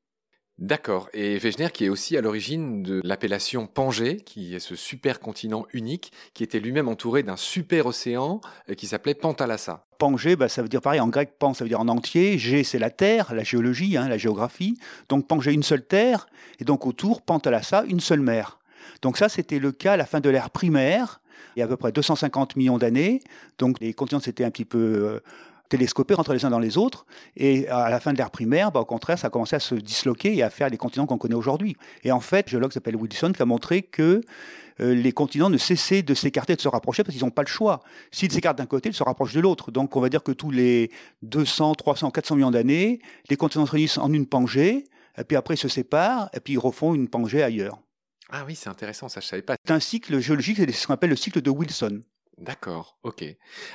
[0.59, 1.09] D'accord.
[1.13, 5.67] Et Wegener qui est aussi à l'origine de l'appellation Pangée, qui est ce super continent
[5.73, 8.41] unique, qui était lui-même entouré d'un super océan
[8.71, 9.85] euh, qui s'appelait Pantalassa.
[9.99, 12.63] Pangée, bah, ça veut dire pareil, en grec, pan, ça veut dire en entier, G,
[12.63, 14.79] c'est la terre, la géologie, hein, la géographie.
[15.09, 16.27] Donc Pangée, une seule terre,
[16.61, 18.61] et donc autour, Pantalassa, une seule mer.
[19.03, 21.21] Donc ça, c'était le cas à la fin de l'ère primaire,
[21.57, 23.23] il y a à peu près 250 millions d'années.
[23.59, 25.21] Donc les continents s'étaient un petit peu...
[25.75, 27.05] Télescopés, rentrer les uns dans les autres.
[27.37, 29.75] Et à la fin de l'ère primaire, bah, au contraire, ça a commencé à se
[29.75, 31.77] disloquer et à faire les continents qu'on connaît aujourd'hui.
[32.05, 34.21] Et en fait, un géologue s'appelle Wilson qui a montré que
[34.81, 37.49] euh, les continents ne cessaient de s'écarter, de se rapprocher, parce qu'ils n'ont pas le
[37.49, 37.81] choix.
[38.13, 39.73] S'ils s'écartent d'un côté, ils se rapprochent de l'autre.
[39.73, 43.73] Donc on va dire que tous les 200, 300, 400 millions d'années, les continents se
[43.73, 44.85] réunissent en une pangée,
[45.19, 47.81] et puis après ils se séparent, et puis ils refont une pangée ailleurs.
[48.31, 49.57] Ah oui, c'est intéressant, ça je savais pas.
[49.67, 52.01] C'est un cycle géologique, c'est ce qu'on appelle le cycle de Wilson.
[52.39, 53.25] D'accord, ok.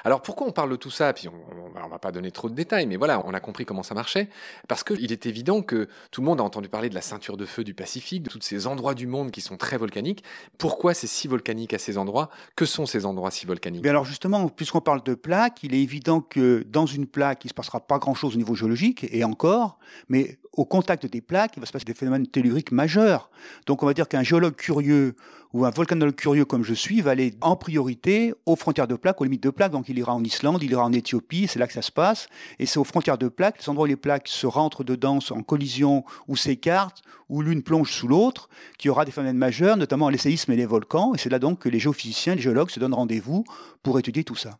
[0.03, 1.13] Alors pourquoi on parle de tout ça?
[1.13, 3.83] Puis on, ne va pas donner trop de détails, mais voilà, on a compris comment
[3.83, 4.27] ça marchait.
[4.67, 7.45] Parce qu'il est évident que tout le monde a entendu parler de la ceinture de
[7.45, 10.25] feu du Pacifique, de tous ces endroits du monde qui sont très volcaniques.
[10.57, 12.29] Pourquoi c'est si volcanique à ces endroits?
[12.57, 13.85] Que sont ces endroits si volcaniques?
[13.85, 17.51] Alors justement, puisqu'on parle de plaques, il est évident que dans une plaque, il ne
[17.51, 21.61] se passera pas grand-chose au niveau géologique, et encore, mais au contact des plaques, il
[21.61, 23.29] va se passer des phénomènes telluriques majeurs.
[23.65, 25.15] Donc on va dire qu'un géologue curieux
[25.53, 29.21] ou un volcanologue curieux comme je suis va aller en priorité aux frontières de plaques,
[29.21, 29.71] aux limites de plaques.
[29.71, 32.27] Donc il ira en Islande, il ira en Éthiopie, c'est là que ça se passe.
[32.59, 35.43] Et c'est aux frontières de plaques, les endroits où les plaques se rentrent dedans en
[35.43, 40.09] collision ou s'écartent, où l'une plonge sous l'autre, qu'il y aura des phénomènes majeurs, notamment
[40.09, 41.15] les séismes et les volcans.
[41.15, 43.45] Et c'est là donc que les géophysiciens, les géologues se donnent rendez-vous
[43.81, 44.59] pour étudier tout ça.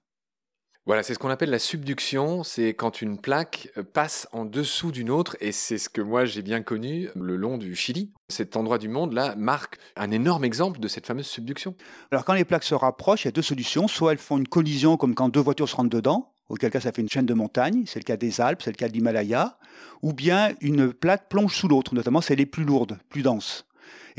[0.89, 4.91] Voilà, c'est ce qu'on appelle la subduction, c'est quand une plaque euh, passe en dessous
[4.91, 8.11] d'une autre, et c'est ce que moi j'ai bien connu le long du Chili.
[8.27, 11.75] Cet endroit du monde là marque un énorme exemple de cette fameuse subduction.
[12.09, 13.87] Alors quand les plaques se rapprochent, il y a deux solutions.
[13.87, 16.91] Soit elles font une collision comme quand deux voitures se rentrent dedans, auquel cas ça
[16.91, 19.59] fait une chaîne de montagnes, c'est le cas des Alpes, c'est le cas de l'Himalaya,
[20.01, 23.68] ou bien une plaque plonge sous l'autre, notamment si elle est plus lourde, plus dense.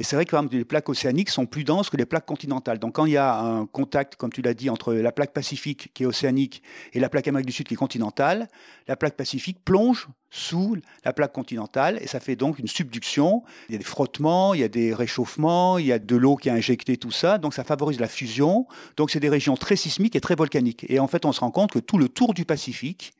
[0.01, 2.79] Et c'est vrai que les plaques océaniques sont plus denses que les plaques continentales.
[2.79, 5.91] Donc quand il y a un contact, comme tu l'as dit, entre la plaque pacifique
[5.93, 6.63] qui est océanique
[6.95, 8.49] et la plaque Amérique du Sud qui est continentale,
[8.89, 13.43] la plaque pacifique plonge sous la plaque continentale et ça fait donc une subduction.
[13.69, 16.37] Il y a des frottements, il y a des réchauffements, il y a de l'eau
[16.37, 18.67] qui a injecté tout ça, donc ça favorise la fusion.
[18.97, 20.87] Donc c'est des régions très sismiques et très volcaniques.
[20.89, 23.13] Et en fait, on se rend compte que tout le tour du Pacifique,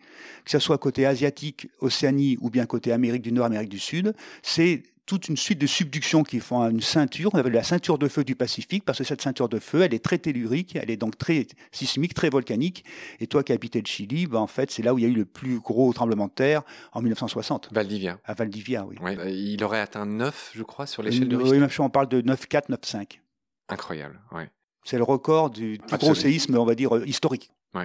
[0.47, 4.15] que ce soit côté asiatique, Océanie ou bien côté Amérique du Nord, Amérique du Sud,
[4.43, 8.07] c'est toute une suite de subductions qui font une ceinture, on appelle la ceinture de
[8.07, 10.97] feu du Pacifique, parce que cette ceinture de feu, elle est très tellurique, elle est
[10.97, 12.85] donc très sismique, très volcanique.
[13.19, 15.09] Et toi qui habitais le Chili, ben en fait, c'est là où il y a
[15.09, 17.71] eu le plus gros tremblement de terre en 1960.
[17.73, 18.21] Valdivia.
[18.25, 18.99] À Valdivia, oui.
[19.27, 21.59] il aurait atteint 9, je crois, sur l'échelle de Richter.
[21.59, 23.19] Oui, on parle de 9,4, 9,5.
[23.69, 24.45] Incroyable, oui.
[24.85, 27.05] C'est le record du plus gros séisme, on va dire, euh,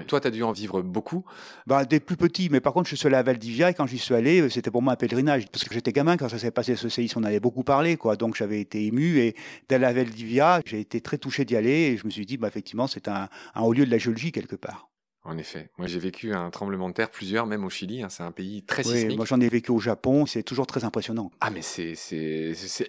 [0.08, 1.24] Toi, tu as dû en vivre beaucoup
[1.68, 4.00] bah, Des plus petits, mais par contre, je suis allé à Valdivia et quand j'y
[4.00, 5.46] suis allé, euh, c'était pour moi un pèlerinage.
[5.52, 8.16] Parce que j'étais gamin, quand ça s'est passé ce séisme, on avait beaucoup parlé, quoi.
[8.16, 9.36] Donc j'avais été ému et
[9.70, 12.48] d'aller à Valdivia, j'ai été très touché d'y aller et je me suis dit, bah,
[12.48, 14.90] effectivement, c'est un haut lieu de la géologie quelque part.
[15.28, 15.70] En effet.
[15.80, 18.04] Moi, j'ai vécu un tremblement de terre, plusieurs, même au Chili.
[18.04, 18.10] Hein.
[18.10, 19.18] c'est un pays très oui, sismique.
[19.18, 20.28] Moi, j'en ai vécu au Japon.
[20.28, 21.32] C'est toujours très impressionnant.
[21.42, 21.96] Ah, mais c'est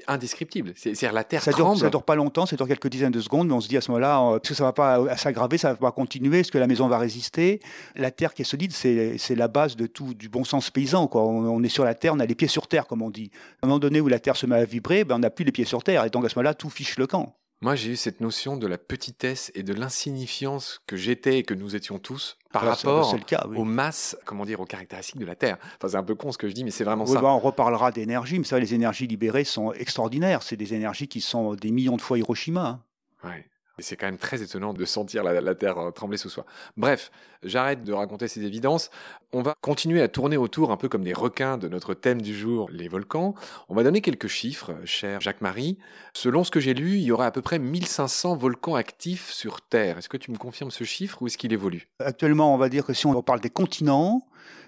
[0.06, 0.74] indescriptible.
[0.76, 1.76] C'est-à-dire la terre ça tremble.
[1.76, 3.78] Dure, ça dure pas longtemps, ça dure quelques dizaines de secondes, mais on se dit
[3.78, 6.40] à ce moment-là, euh, est-ce que ça va pas euh, s'aggraver, ça va pas continuer,
[6.40, 7.60] est-ce que la maison va résister?
[7.94, 11.06] La terre qui est solide, c'est la base de tout, du bon sens paysan.
[11.06, 11.22] Quoi.
[11.22, 13.30] On, est sur la terre, on a les pieds sur terre, comme on dit.
[13.62, 15.46] À un moment donné où la terre se met à vibrer, ben, on n'a plus
[15.46, 16.04] les pieds sur terre.
[16.04, 17.34] Et donc à ce moment-là, tout fiche le camp.
[17.62, 21.54] Moi, j'ai eu cette notion de la petitesse et de l'insignifiance que j'étais et que
[21.54, 23.14] nous étions tous par rapport
[23.56, 25.56] aux masses, comment dire, aux caractéristiques de la Terre.
[25.76, 27.20] Enfin, c'est un peu con ce que je dis, mais c'est vraiment ça.
[27.20, 30.42] Bah, on reparlera d'énergie, mais ça, les énergies libérées sont extraordinaires.
[30.42, 32.80] C'est des énergies qui sont des millions de fois Hiroshima.
[33.24, 33.28] Hein.
[33.28, 33.46] Ouais
[33.78, 36.46] c'est quand même très étonnant de sentir la, terre euh, trembler sous soi.
[36.76, 37.10] Bref,
[37.42, 38.90] j'arrête de raconter ces évidences.
[39.32, 42.34] On va continuer à tourner autour un peu comme des requins de notre thème du
[42.34, 43.34] jour, les volcans.
[43.68, 45.78] On va donner quelques chiffres, cher Jacques-Marie.
[46.14, 49.60] Selon ce que j'ai lu, il y aurait à peu près 1500 volcans actifs sur
[49.60, 49.98] Terre.
[49.98, 51.88] Est-ce que tu me confirmes ce chiffre ou est-ce qu'il évolue?
[51.98, 54.26] Actuellement, on va dire que si on parle des continents,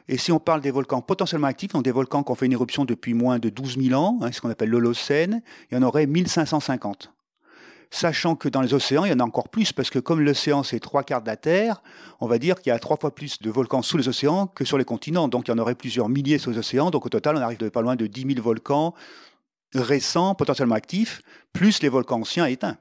[0.09, 2.53] et si on parle des volcans potentiellement actifs, donc des volcans qui ont fait une
[2.53, 5.83] éruption depuis moins de 12 000 ans, hein, ce qu'on appelle l'Holocène, il y en
[5.83, 7.13] aurait 1550
[7.91, 10.63] sachant que dans les océans, il y en a encore plus, parce que comme l'océan,
[10.63, 11.83] c'est trois quarts de la Terre,
[12.21, 14.65] on va dire qu'il y a trois fois plus de volcans sous les océans que
[14.65, 15.29] sur les continents.
[15.29, 16.91] Donc il y en aurait plusieurs milliers sous les océans.
[16.91, 18.95] Donc au total, on arrive de pas loin de 10 000 volcans
[19.75, 21.23] récents, potentiellement actifs,
[21.53, 22.79] plus les volcans anciens éteints.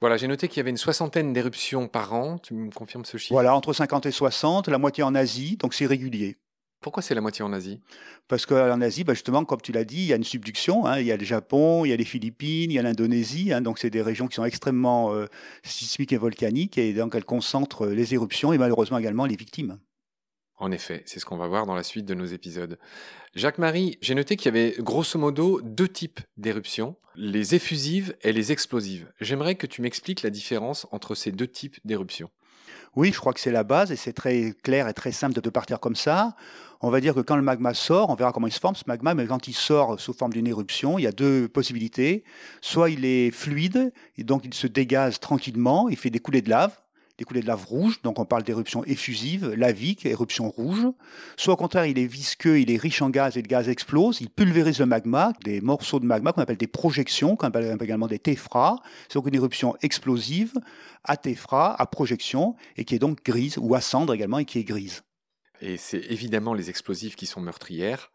[0.00, 2.38] Voilà, j'ai noté qu'il y avait une soixantaine d'éruptions par an.
[2.38, 3.32] Tu me confirmes ce chiffre?
[3.32, 6.36] Voilà, entre 50 et 60, la moitié en Asie, donc c'est régulier.
[6.84, 7.80] Pourquoi c'est la moitié en Asie?
[8.28, 10.84] Parce qu'en Asie, bah, justement, comme tu l'as dit, il y a une subduction.
[10.84, 10.98] Hein.
[11.00, 13.54] il y a le Japon, il y a les Philippines, il y a l'Indonésie.
[13.54, 13.62] Hein.
[13.62, 15.24] donc, c'est des régions qui sont extrêmement euh,
[15.62, 16.76] sismiques et volcaniques.
[16.76, 19.78] Et donc, elles concentrent les éruptions et malheureusement également les victimes.
[20.58, 22.78] En effet, c'est ce qu'on va voir dans la suite de nos épisodes.
[23.34, 28.52] Jacques-Marie, j'ai noté qu'il y avait grosso modo deux types d'éruptions, les effusives et les
[28.52, 29.10] explosives.
[29.22, 32.28] J'aimerais que tu m'expliques la différence entre ces deux types d'éruptions.
[32.96, 35.50] Oui, je crois que c'est la base et c'est très clair et très simple de
[35.50, 36.36] partir comme ça.
[36.80, 38.84] On va dire que quand le magma sort, on verra comment il se forme ce
[38.86, 42.22] magma, mais quand il sort sous forme d'une éruption, il y a deux possibilités.
[42.60, 46.50] Soit il est fluide, et donc il se dégaze tranquillement, il fait des coulées de
[46.50, 46.76] lave,
[47.18, 50.86] des de lave rouges, donc on parle d'éruption effusive, lavique, éruption rouge.
[51.36, 54.20] Soit au contraire, il est visqueux, il est riche en gaz et le gaz explose,
[54.20, 58.08] il pulvérise le magma, des morceaux de magma qu'on appelle des projections, qu'on appelle également
[58.08, 58.76] des téphras.
[59.08, 60.52] C'est donc une éruption explosive
[61.04, 64.58] à téphra, à projection, et qui est donc grise, ou à cendre également, et qui
[64.58, 65.02] est grise.
[65.60, 68.10] Et c'est évidemment les explosifs qui sont meurtrières.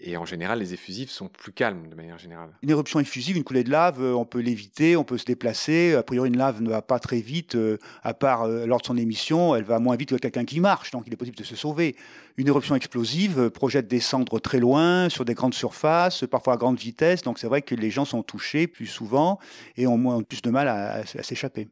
[0.00, 2.50] Et en général, les effusifs sont plus calmes de manière générale.
[2.62, 5.94] Une éruption effusive, une coulée de lave, euh, on peut l'éviter, on peut se déplacer.
[5.94, 8.86] A priori, une lave ne va pas très vite, euh, à part euh, lors de
[8.86, 11.44] son émission, elle va moins vite que quelqu'un qui marche, donc il est possible de
[11.44, 11.94] se sauver.
[12.36, 16.78] Une éruption explosive projette des cendres très loin, sur des grandes surfaces, parfois à grande
[16.78, 19.38] vitesse, donc c'est vrai que les gens sont touchés plus souvent
[19.76, 21.68] et ont plus de mal à s'échapper.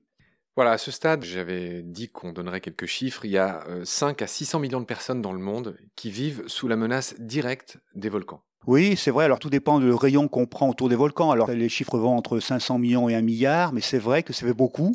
[0.60, 3.24] Voilà, à ce stade, j'avais dit qu'on donnerait quelques chiffres.
[3.24, 6.42] Il y a 5 euh, à 600 millions de personnes dans le monde qui vivent
[6.48, 8.42] sous la menace directe des volcans.
[8.66, 9.24] Oui, c'est vrai.
[9.24, 11.30] Alors tout dépend du rayon qu'on prend autour des volcans.
[11.30, 14.46] Alors les chiffres vont entre 500 millions et 1 milliard, mais c'est vrai que ça
[14.46, 14.94] fait beaucoup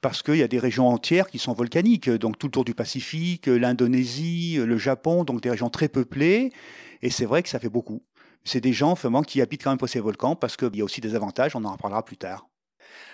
[0.00, 2.74] parce qu'il y a des régions entières qui sont volcaniques, donc tout le tour du
[2.74, 6.50] Pacifique, l'Indonésie, le Japon, donc des régions très peuplées,
[7.02, 8.02] et c'est vrai que ça fait beaucoup.
[8.42, 10.84] C'est des gens vraiment qui habitent quand même pour ces volcans parce qu'il y a
[10.84, 12.47] aussi des avantages, on en reparlera plus tard.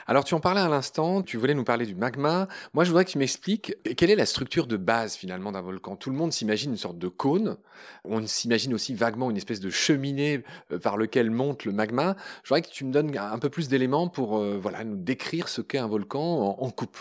[0.07, 2.47] Alors tu en parlais à l'instant, tu voulais nous parler du magma.
[2.75, 5.97] Moi je voudrais que tu m'expliques quelle est la structure de base finalement d'un volcan?
[5.97, 7.57] Tout le monde s'imagine une sorte de cône.
[8.05, 12.17] On s'imagine aussi vaguement une espèce de cheminée euh, par lequel monte le magma.
[12.43, 15.49] Je voudrais que tu me donnes un peu plus d'éléments pour euh, voilà nous décrire
[15.49, 16.99] ce qu'est un volcan en, coupe.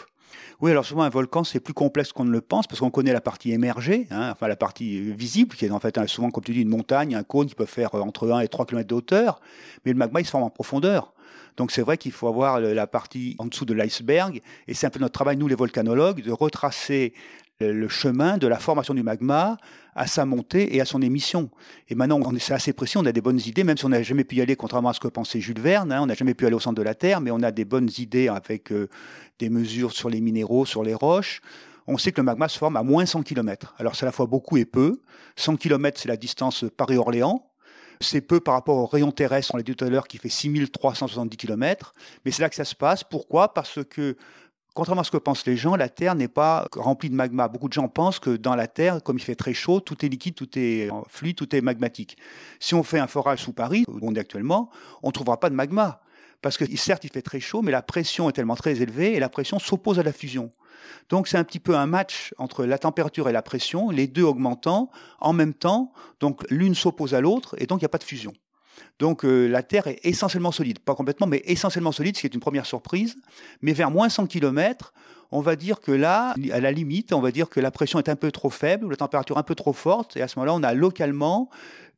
[0.61, 3.13] Oui, alors souvent un volcan c'est plus complexe qu'on ne le pense parce qu'on connaît
[3.13, 6.43] la partie émergée, hein, enfin la partie euh, visible qui est en fait souvent comme
[6.43, 8.95] tu dis une montagne, un cône qui peut faire entre 1 et 3 km de
[8.95, 9.41] hauteur,
[9.85, 11.13] mais le magma il se forme en profondeur.
[11.57, 14.89] Donc c'est vrai qu'il faut avoir la partie en dessous de l'iceberg, et c'est un
[14.89, 17.13] peu notre travail, nous les volcanologues, de retracer
[17.59, 19.57] le chemin de la formation du magma
[19.95, 21.49] à sa montée et à son émission.
[21.87, 24.01] Et maintenant, on est assez précis, on a des bonnes idées, même si on n'a
[24.01, 26.33] jamais pu y aller, contrairement à ce que pensait Jules Verne, hein, on n'a jamais
[26.33, 28.89] pu aller au centre de la Terre, mais on a des bonnes idées avec euh,
[29.39, 31.41] des mesures sur les minéraux, sur les roches.
[31.85, 33.75] On sait que le magma se forme à moins 100 km.
[33.77, 35.01] Alors c'est à la fois beaucoup et peu.
[35.35, 37.45] 100 km, c'est la distance Paris-Orléans.
[38.03, 40.29] C'est peu par rapport au rayon terrestre, on l'a dit tout à l'heure, qui fait
[40.29, 41.93] 6370 km.
[42.25, 43.03] Mais c'est là que ça se passe.
[43.03, 43.53] Pourquoi?
[43.53, 44.15] Parce que
[44.73, 47.47] Contrairement à ce que pensent les gens, la Terre n'est pas remplie de magma.
[47.47, 50.09] Beaucoup de gens pensent que dans la Terre, comme il fait très chaud, tout est
[50.09, 52.17] liquide, tout est fluide, tout est magmatique.
[52.59, 54.71] Si on fait un forage sous Paris, où on est actuellement,
[55.03, 56.01] on ne trouvera pas de magma.
[56.41, 59.19] Parce que certes, il fait très chaud, mais la pression est tellement très élevée et
[59.19, 60.49] la pression s'oppose à la fusion.
[61.09, 64.23] Donc c'est un petit peu un match entre la température et la pression, les deux
[64.23, 65.91] augmentant en même temps.
[66.19, 68.33] Donc l'une s'oppose à l'autre et donc il n'y a pas de fusion.
[68.99, 72.33] Donc euh, la Terre est essentiellement solide, pas complètement, mais essentiellement solide, ce qui est
[72.33, 73.15] une première surprise.
[73.61, 74.93] Mais vers moins 100 km,
[75.31, 78.07] on va dire que là, à la limite, on va dire que la pression est
[78.07, 80.53] un peu trop faible, ou la température un peu trop forte, et à ce moment-là,
[80.53, 81.49] on a localement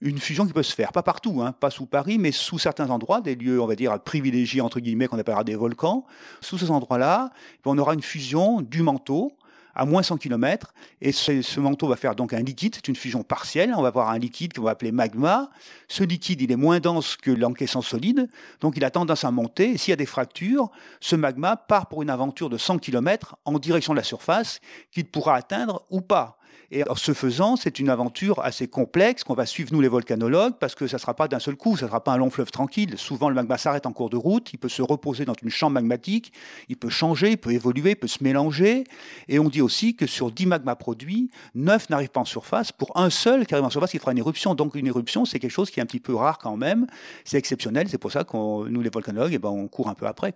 [0.06, 0.92] une fusion qui peut se faire.
[0.92, 4.00] Pas partout, hein, pas sous Paris, mais sous certains endroits, des lieux, on va dire,
[4.00, 6.06] privilégiés, entre guillemets, qu'on appellera des volcans.
[6.42, 7.32] Sous ces endroits-là,
[7.66, 9.34] on aura une fusion du manteau
[9.76, 10.74] à moins 100 km.
[11.02, 13.74] Et ce, manteau va faire donc un liquide, c'est une fusion partielle.
[13.76, 15.50] On va avoir un liquide qu'on va appeler magma.
[15.88, 18.30] Ce liquide, il est moins dense que l'encaissant solide,
[18.62, 19.78] donc il a tendance à monter.
[19.78, 20.70] S'il y a des fractures,
[21.02, 24.60] ce magma part pour une aventure de 100 km en direction de la surface
[24.92, 26.38] qu'il pourra atteindre ou pas.
[26.72, 30.56] Et en ce faisant, c'est une aventure assez complexe qu'on va suivre nous les volcanologues
[30.60, 32.30] parce que ça ne sera pas d'un seul coup, ça ne sera pas un long
[32.30, 32.98] fleuve tranquille.
[32.98, 35.74] Souvent, le magma s'arrête en cours de route, il peut se reposer dans une chambre
[35.76, 36.34] magmatique,
[36.70, 38.84] il peut changer, il peut évoluer, il peut se mélanger.
[39.28, 42.98] Et on dit aussi que sur 10 magmas produits, 9 n'arrivent pas en surface pour
[42.98, 44.56] un seul qui arrive en surface qui fera une éruption.
[44.56, 46.88] Donc une éruption, c'est quelque chose qui est un petit peu rare quand même.
[47.24, 50.08] C'est exceptionnel, c'est pour ça que nous les volcanologues, eh ben, on court un peu
[50.08, 50.34] après.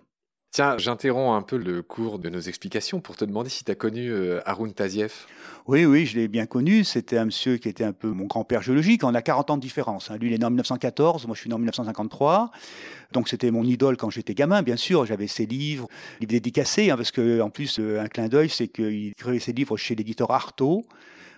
[0.52, 3.76] Tiens, j'interromps un peu le cours de nos explications pour te demander si tu as
[3.76, 5.12] connu euh, Haroun Taziev.
[5.68, 6.82] Oui, oui, je l'ai bien connu.
[6.82, 9.04] C'était un monsieur qui était un peu mon grand-père géologique.
[9.04, 10.10] On a 40 ans de différence.
[10.10, 10.16] Hein.
[10.18, 12.50] Lui, il est né en 1914, moi je suis né en 1953.
[13.12, 15.06] Donc c'était mon idole quand j'étais gamin, bien sûr.
[15.06, 15.86] J'avais ses livres,
[16.18, 19.76] livres dédicacés, hein, parce qu'en plus, euh, un clin d'œil, c'est qu'il écrivait ses livres
[19.76, 20.84] chez l'éditeur Artaud.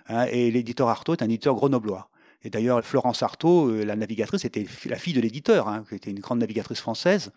[0.09, 2.09] Hein, et l'éditeur Artaud est un éditeur grenoblois.
[2.43, 6.19] Et d'ailleurs, Florence Artaud, euh, la navigatrice, était la fille de l'éditeur, qui était une
[6.19, 7.31] grande navigatrice française.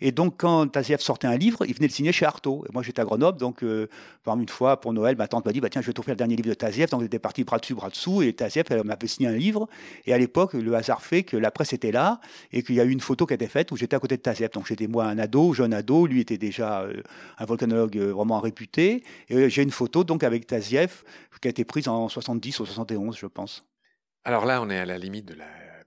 [0.00, 2.64] Et donc, quand Taziev sortait un livre, il venait le signer chez Artaud.
[2.68, 3.88] Et moi, j'étais à Grenoble, donc, euh,
[4.22, 6.18] par une fois, pour Noël, ma tante m'a dit, bah, tiens, je vais t'offrir le
[6.18, 6.90] dernier livre de Taziev.
[6.90, 9.68] Donc, j'étais parti bras dessus, bras dessous, et Taziev, elle m'avait signé un livre.
[10.06, 12.20] Et à l'époque, le hasard fait que la presse était là,
[12.52, 14.16] et qu'il y a eu une photo qui a été faite où j'étais à côté
[14.16, 14.50] de Taziev.
[14.52, 17.02] Donc, j'étais moi un ado, jeune ado, lui était déjà euh,
[17.38, 19.04] un volcanologue vraiment réputé.
[19.28, 21.02] Et j'ai une photo, donc, avec Taziev,
[21.40, 23.64] qui a été prise en 70 ou 71, je pense.
[24.24, 25.44] Alors là, on est à la limite de la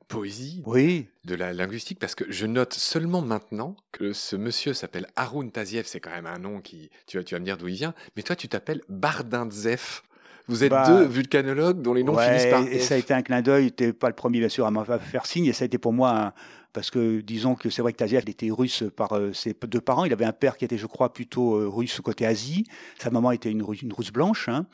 [0.08, 1.08] poésie, oui.
[1.26, 5.86] de la linguistique, parce que je note seulement maintenant que ce monsieur s'appelle Haroun Taziev,
[5.86, 7.94] c'est quand même un nom qui, tu vas, tu vas me dire d'où il vient,
[8.16, 10.04] mais toi tu t'appelles Bardindzef.
[10.48, 13.14] Vous êtes Bah, deux vulcanologues dont les noms Ouais, finissent par et ça a été
[13.14, 13.74] un clin d'œil.
[13.74, 15.46] T'es pas le premier, bien sûr, à m'en faire signe.
[15.48, 16.34] Et ça a été pour moi un-
[16.78, 20.06] parce que disons que c'est vrai que Taziev était russe par euh, ses deux parents.
[20.06, 22.66] Il avait un père qui était, je crois, plutôt euh, russe côté Asie.
[23.00, 24.48] Sa maman était une, Russe- blanche.
[24.48, 24.68] hein.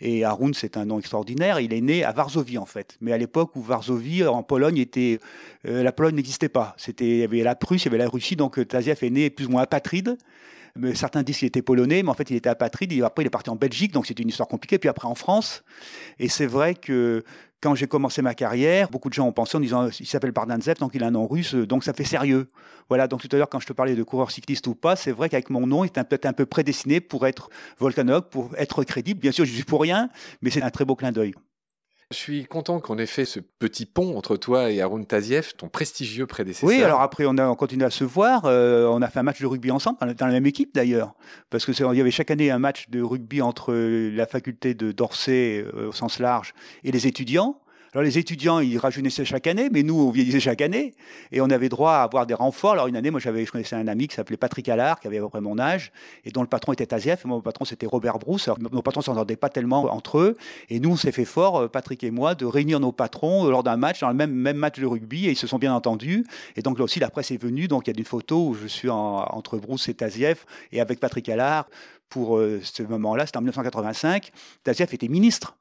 [0.00, 1.58] Et Haroun, c'est un nom extraordinaire.
[1.58, 2.96] Il est né à Varsovie, en fait.
[3.00, 5.18] Mais à l'époque où Varsovie, en Pologne, était,
[5.66, 6.76] euh, la Pologne n'existait pas.
[6.76, 8.36] C'était, il y avait la Prusse, il y avait la Russie.
[8.36, 10.16] Donc Taziev est né plus ou moins apatride.
[10.78, 12.92] Mais certains disent qu'il était polonais, mais en fait, il était apatride.
[12.92, 14.78] Et après, il est parti en Belgique, donc c'était une histoire compliquée.
[14.78, 15.64] Puis après, en France.
[16.18, 17.24] Et c'est vrai que
[17.60, 20.76] quand j'ai commencé ma carrière, beaucoup de gens ont pensé en disant il s'appelle Bardanzev,
[20.78, 22.46] donc il a un nom russe, donc ça fait sérieux.
[22.88, 25.12] Voilà, donc tout à l'heure, quand je te parlais de coureur cycliste ou pas, c'est
[25.12, 28.84] vrai qu'avec mon nom, il est peut-être un peu prédestiné pour être volcanologue, pour être
[28.84, 29.20] crédible.
[29.20, 30.08] Bien sûr, je suis pour rien,
[30.40, 31.34] mais c'est un très beau clin d'œil.
[32.10, 35.68] Je suis content qu'on ait fait ce petit pont entre toi et Haroun Taziev, ton
[35.68, 36.66] prestigieux prédécesseur.
[36.70, 38.46] Oui, alors après, on a on continue à se voir.
[38.46, 41.14] euh, on a fait un match de rugby ensemble, dans la même équipe d'ailleurs.
[41.50, 44.26] Parce que c'est- il y avait chaque année un match de rugby entre euh, la
[44.26, 47.60] faculté de d'Orsay euh, au sens large et les étudiants.
[47.94, 50.92] Alors les étudiants, ils rajeunissaient chaque année, mais nous, on vieillissait chaque année.
[51.32, 52.72] Et on avait droit à avoir des renforts.
[52.72, 55.18] Alors une année, moi, j'avais, je connaissais un ami qui s'appelait Patrick Allard, qui avait
[55.18, 55.90] à peu près mon âge,
[56.24, 58.46] et dont le patron était Tazieff, et mon patron, c'était Robert Brousse.
[58.46, 60.36] Alors, nos patrons s'entendaient pas tellement entre eux.
[60.68, 63.50] Et nous, on s'est fait fort, euh, Patrick et moi, de réunir nos patrons euh,
[63.50, 65.72] lors d'un match, dans le même, même match de rugby, et ils se sont bien
[65.74, 66.26] entendus.
[66.56, 67.68] Et donc là aussi, la presse est venue.
[67.68, 70.80] Donc il y a des photos où je suis en- entre Brousse et Tazieff, et
[70.82, 71.66] avec Patrick Allard,
[72.10, 74.30] pour euh, ce moment-là, c'était en 1985.
[74.62, 75.56] Tazieff était ministre.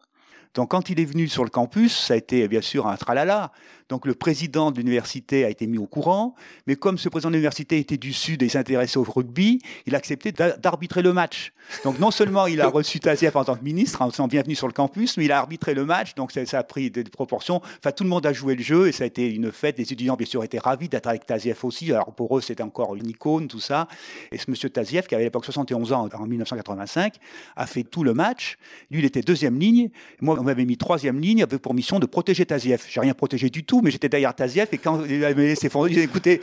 [0.54, 3.52] Donc quand il est venu sur le campus, ça a été bien sûr un tralala.
[3.90, 6.36] Donc le président de l'université a été mis au courant,
[6.68, 9.98] mais comme ce président de l'université était du Sud et s'intéressait au rugby, il a
[9.98, 11.54] accepté d'a- d'arbitrer le match.
[11.84, 14.68] Donc non seulement il a reçu Tazieff en tant que ministre, en disant bienvenue sur
[14.68, 17.62] le campus, mais il a arbitré le match, donc ça, ça a pris des proportions.
[17.80, 19.78] Enfin, tout le monde a joué le jeu et ça a été une fête.
[19.78, 21.92] Les étudiants, bien sûr, étaient ravis d'être avec Tazieff aussi.
[21.92, 23.88] Alors pour eux, c'était encore une icône, tout ça.
[24.32, 27.16] Et ce monsieur Tazieff, qui avait à l'époque 71 ans en 1985,
[27.56, 28.58] a fait tout le match.
[28.92, 29.90] Lui, il était deuxième ligne.
[30.22, 32.86] Moi, on m'avait mis troisième ligne avec pour mission de protéger Tazieff.
[32.90, 34.74] J'ai rien protégé du tout, mais j'étais derrière Tazieff.
[34.74, 36.42] Et quand il avait laissé fondre, il disait écoutez,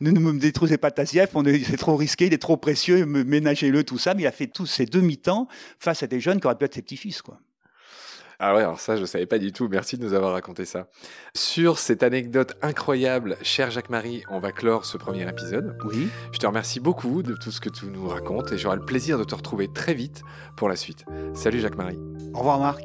[0.00, 0.90] ne, ne me détruisez pas
[1.46, 4.14] est- c'est trop risqué, il est trop précieux, ménagez-le, tout ça.
[4.14, 6.74] Mais il a fait tous ces demi-temps face à des jeunes qui auraient pu être
[6.74, 7.22] ses petits-fils.
[7.22, 7.38] quoi.
[8.40, 9.66] Ah ouais, alors ça, je ne savais pas du tout.
[9.68, 10.86] Merci de nous avoir raconté ça.
[11.34, 15.76] Sur cette anecdote incroyable, cher Jacques-Marie, on va clore ce premier épisode.
[15.84, 16.06] Oui.
[16.32, 19.18] Je te remercie beaucoup de tout ce que tu nous racontes et j'aurai le plaisir
[19.18, 20.22] de te retrouver très vite
[20.56, 21.04] pour la suite.
[21.34, 21.98] Salut Jacques-Marie.
[22.32, 22.84] Au revoir, Marc.